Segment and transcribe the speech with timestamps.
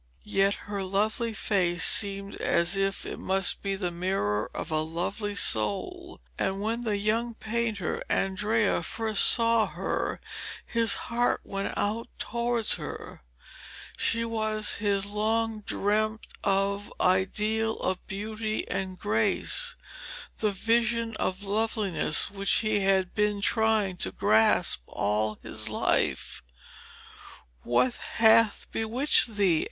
[0.33, 5.35] Yet her lovely face seemed as if it must be the mirror of a lovely
[5.35, 10.19] soul, and when the young painter Andrea first saw her
[10.65, 13.21] his heart went out towards her.
[13.95, 19.75] She was his long dreamed of ideal of beauty and grace,
[20.39, 26.41] the vision of loveliness which he had been trying to grasp all his life.
[27.61, 29.59] 'What hath bewitched thee?'